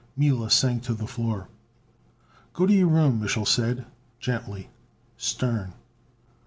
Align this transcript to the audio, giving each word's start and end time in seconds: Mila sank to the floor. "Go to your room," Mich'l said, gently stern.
Mila 0.17 0.49
sank 0.49 0.81
to 0.85 0.95
the 0.95 1.05
floor. 1.05 1.47
"Go 2.53 2.65
to 2.65 2.73
your 2.73 2.87
room," 2.87 3.21
Mich'l 3.21 3.45
said, 3.45 3.85
gently 4.19 4.71
stern. 5.15 5.73